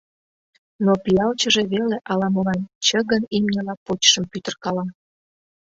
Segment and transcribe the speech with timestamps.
[0.85, 4.85] Но Пиалчыже веле ала-молан чыгын имньыла почшым пӱтыркала.